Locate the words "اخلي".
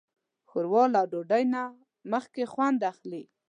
2.91-3.23